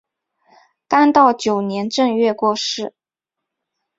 [0.87, 2.95] 干道九年正月过世。